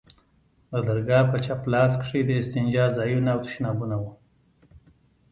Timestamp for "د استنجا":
2.25-2.85